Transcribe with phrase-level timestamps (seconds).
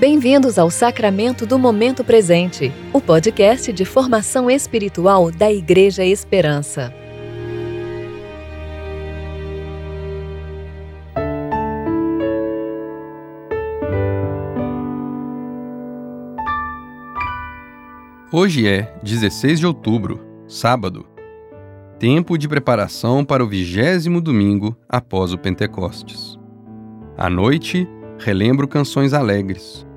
[0.00, 6.90] Bem-vindos ao Sacramento do Momento Presente, o podcast de formação espiritual da Igreja Esperança.
[18.32, 21.06] Hoje é 16 de outubro, sábado.
[21.98, 26.38] Tempo de preparação para o vigésimo domingo após o Pentecostes.
[27.18, 27.86] À noite,
[28.18, 29.89] relembro canções alegres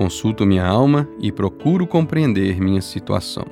[0.00, 3.44] consulto minha alma e procuro compreender minha situação.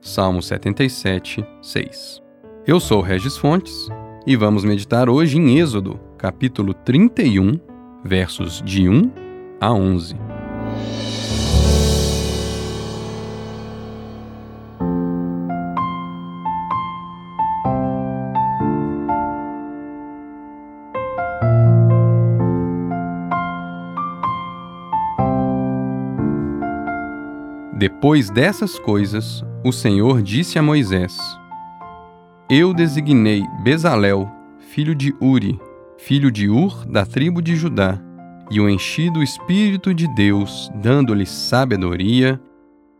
[0.00, 2.22] Salmo 77, 6.
[2.66, 3.86] Eu sou Regis Fontes
[4.26, 7.60] e vamos meditar hoje em Êxodo, capítulo 31,
[8.02, 9.12] versos de 1
[9.60, 10.35] a 11.
[27.78, 31.14] Depois dessas coisas, o Senhor disse a Moisés:
[32.48, 34.30] Eu designei Bezalel,
[34.70, 35.60] filho de Uri,
[35.98, 38.00] filho de Ur, da tribo de Judá,
[38.50, 42.40] e o enchi do Espírito de Deus, dando-lhe sabedoria,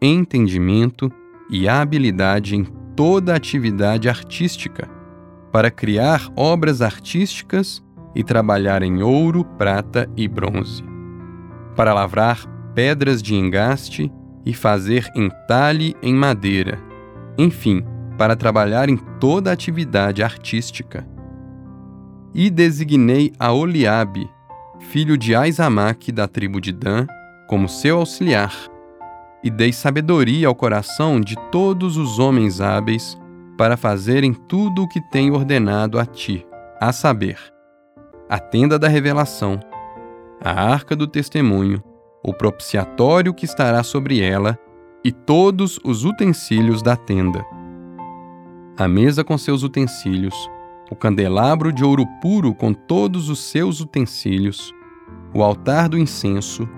[0.03, 1.11] entendimento
[1.49, 4.91] e habilidade em toda atividade artística,
[5.51, 7.83] para criar obras artísticas
[8.15, 10.85] e trabalhar em ouro, prata e bronze,
[11.75, 14.13] para lavrar pedras de engaste
[14.47, 16.79] e fazer entalhe em madeira,
[17.37, 17.85] enfim,
[18.17, 21.07] para trabalhar em toda atividade artística.
[22.33, 24.31] E designei a Oliabe,
[24.79, 27.07] filho de Aizamaque da tribo de Dan,
[27.49, 28.55] como seu auxiliar,
[29.43, 33.19] e dei sabedoria ao coração de todos os homens hábeis
[33.59, 36.47] para fazerem tudo o que tenho ordenado a ti,
[36.81, 37.39] a saber,
[38.29, 39.59] a tenda da revelação,
[40.41, 41.83] a arca do testemunho,
[42.27, 44.59] o propiciatório que estará sobre ela
[45.05, 47.47] e todos os utensílios da tenda.
[48.77, 50.35] A mesa com seus utensílios,
[50.91, 54.75] o candelabro de ouro puro com todos os seus utensílios,
[55.33, 56.69] o altar do incenso,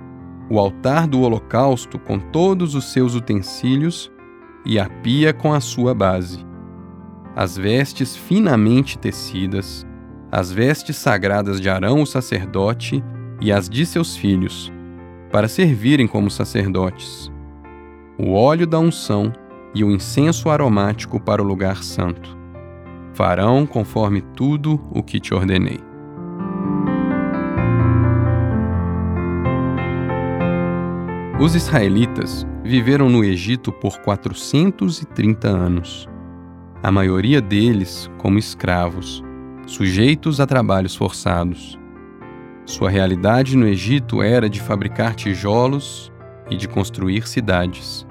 [0.51, 4.13] o altar do holocausto com todos os seus utensílios
[4.67, 6.47] e a pia com a sua base.
[7.35, 9.87] As vestes finamente tecidas,
[10.31, 13.03] as vestes sagradas de Arão o sacerdote
[13.41, 14.71] e as de seus filhos,
[15.31, 17.31] para servirem como sacerdotes,
[18.19, 19.33] o óleo da unção
[19.75, 22.37] e o incenso aromático para o lugar santo.
[23.13, 25.81] Farão conforme tudo o que te ordenei.
[31.41, 36.09] Os israelitas viveram no Egito por 430 anos,
[36.83, 39.23] a maioria deles como escravos,
[39.67, 41.79] sujeitos a trabalhos forçados.
[42.69, 46.13] Sua realidade no Egito era de fabricar tijolos
[46.51, 48.07] e de construir cidades.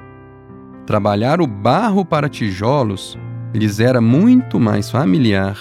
[0.83, 3.15] Trabalhar o barro para tijolos
[3.53, 5.55] lhes era muito mais familiar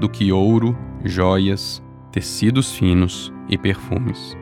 [0.00, 4.34] do que ouro, joias, tecidos finos e perfumes.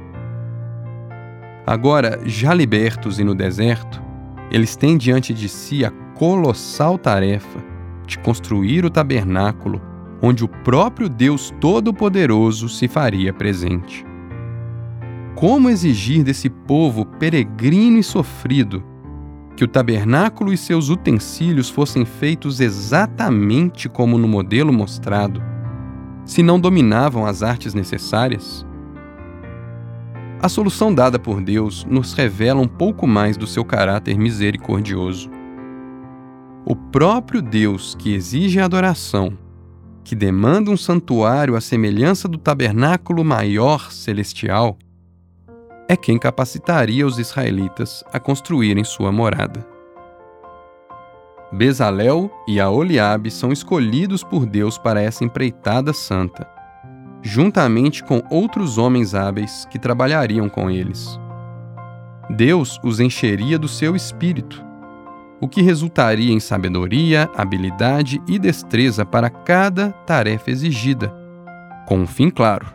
[1.67, 4.01] Agora, já libertos e no deserto,
[4.53, 7.59] eles têm diante de si a colossal tarefa
[8.07, 9.83] de construir o tabernáculo
[10.23, 14.05] onde o próprio Deus Todo-Poderoso se faria presente.
[15.35, 18.83] Como exigir desse povo peregrino e sofrido
[19.55, 25.43] que o tabernáculo e seus utensílios fossem feitos exatamente como no modelo mostrado,
[26.25, 28.67] se não dominavam as artes necessárias?
[30.41, 35.31] A solução dada por Deus nos revela um pouco mais do seu caráter misericordioso.
[36.65, 39.46] O próprio Deus que exige adoração
[40.07, 44.79] que demanda um santuário à semelhança do tabernáculo maior celestial,
[45.89, 49.67] é quem capacitaria os israelitas a construírem sua morada.
[51.51, 56.49] Bezalel e Aoliabe são escolhidos por Deus para essa empreitada santa,
[57.21, 61.19] juntamente com outros homens hábeis que trabalhariam com eles.
[62.31, 64.66] Deus os encheria do seu espírito
[65.41, 71.15] o que resultaria em sabedoria, habilidade e destreza para cada tarefa exigida,
[71.87, 72.67] com um fim claro: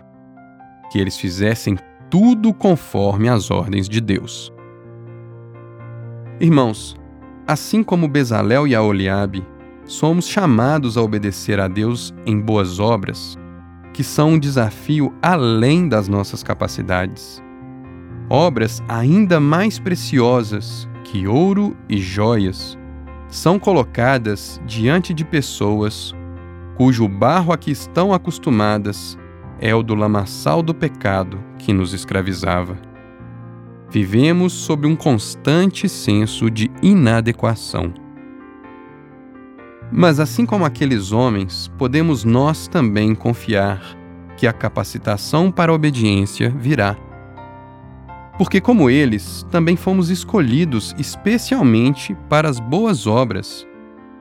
[0.92, 1.78] que eles fizessem
[2.10, 4.54] tudo conforme as ordens de Deus.
[6.40, 6.96] Irmãos,
[7.48, 9.46] assim como Bezalel e Aoliabe,
[9.86, 13.38] somos chamados a obedecer a Deus em boas obras,
[13.94, 17.42] que são um desafio além das nossas capacidades.
[18.30, 22.80] Obras ainda mais preciosas que ouro e joias
[23.28, 26.16] são colocadas diante de pessoas
[26.78, 29.20] cujo barro a que estão acostumadas
[29.60, 32.78] é o do lamaçal do pecado que nos escravizava.
[33.90, 37.94] vivemos sob um constante senso de inadequação.
[39.92, 43.82] Mas assim como aqueles homens, podemos nós também confiar
[44.38, 46.96] que a capacitação para a obediência virá.
[48.42, 53.68] Porque, como eles, também fomos escolhidos especialmente para as boas obras,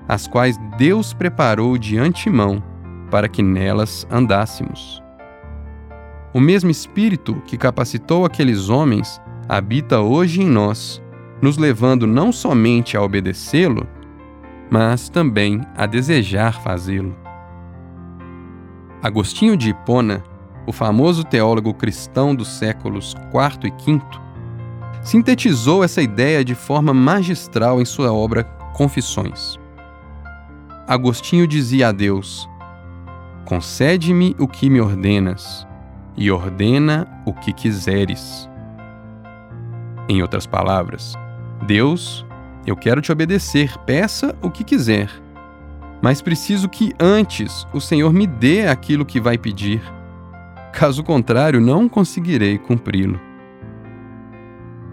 [0.07, 2.63] as quais Deus preparou de antemão
[3.11, 5.03] para que nelas andássemos.
[6.35, 9.19] O mesmo Espírito que capacitou aqueles homens
[9.49, 11.03] habita hoje em nós,
[11.41, 13.89] nos levando não somente a obedecê-lo,
[14.71, 17.17] mas também a desejar fazê-lo.
[19.03, 20.23] Agostinho de Hipona,
[20.71, 24.01] o famoso teólogo cristão dos séculos IV e V,
[25.03, 29.59] sintetizou essa ideia de forma magistral em sua obra Confissões.
[30.87, 32.49] Agostinho dizia a Deus:
[33.45, 35.67] Concede-me o que me ordenas,
[36.17, 38.49] e ordena o que quiseres.
[40.09, 41.15] Em outras palavras,
[41.67, 42.25] Deus,
[42.65, 45.11] eu quero te obedecer, peça o que quiser.
[46.01, 49.83] Mas preciso que antes o Senhor me dê aquilo que vai pedir.
[50.73, 53.21] Caso contrário, não conseguirei cumpri-lo.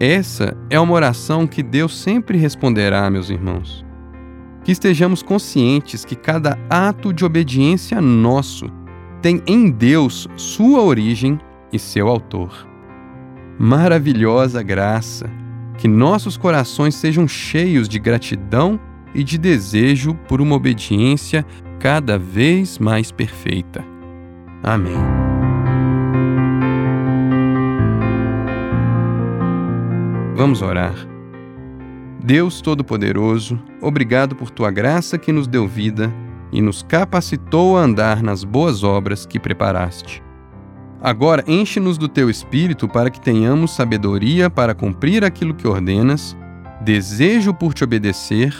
[0.00, 3.84] Essa é uma oração que Deus sempre responderá, meus irmãos.
[4.64, 8.66] Que estejamos conscientes que cada ato de obediência nosso
[9.22, 11.40] tem em Deus sua origem
[11.72, 12.68] e seu autor
[13.58, 15.28] maravilhosa graça,
[15.76, 18.78] que nossos corações sejam cheios de gratidão
[19.14, 21.44] e de desejo por uma obediência
[21.80, 23.84] cada vez mais perfeita.
[24.62, 25.17] Amém.
[30.38, 30.94] Vamos orar.
[32.22, 36.14] Deus Todo-Poderoso, obrigado por tua graça que nos deu vida
[36.52, 40.22] e nos capacitou a andar nas boas obras que preparaste.
[41.02, 46.36] Agora enche-nos do teu espírito para que tenhamos sabedoria para cumprir aquilo que ordenas,
[46.82, 48.54] desejo por te obedecer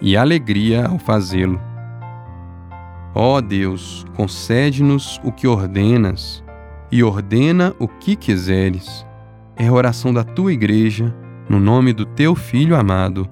[0.00, 1.60] e alegria ao fazê-lo.
[3.14, 6.42] Ó Deus, concede-nos o que ordenas
[6.90, 9.06] e ordena o que quiseres.
[9.56, 11.14] É a oração da tua igreja,
[11.48, 13.28] no nome do teu Filho amado.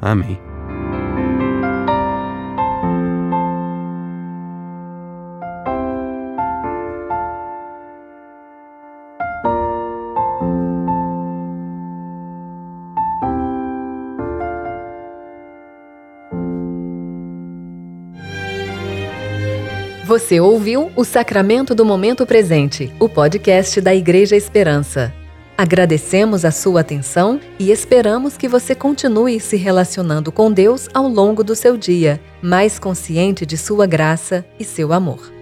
[0.00, 0.38] Amém.
[20.08, 25.14] Você ouviu o Sacramento do Momento Presente, o podcast da Igreja Esperança.
[25.58, 31.42] Agradecemos a sua atenção e esperamos que você continue se relacionando com Deus ao longo
[31.42, 35.37] do seu dia, mais consciente de sua graça e seu amor.